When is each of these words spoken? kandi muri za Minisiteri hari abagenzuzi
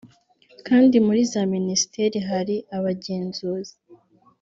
kandi 0.67 0.95
muri 1.05 1.21
za 1.31 1.41
Minisiteri 1.53 2.17
hari 2.29 2.55
abagenzuzi 2.77 3.75